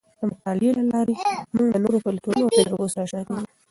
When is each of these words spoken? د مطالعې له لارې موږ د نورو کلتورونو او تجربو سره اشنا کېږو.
د 0.19 0.21
مطالعې 0.31 0.71
له 0.77 0.83
لارې 0.91 1.13
موږ 1.55 1.67
د 1.71 1.75
نورو 1.83 1.97
کلتورونو 2.05 2.43
او 2.45 2.53
تجربو 2.57 2.91
سره 2.93 3.03
اشنا 3.05 3.21
کېږو. 3.27 3.45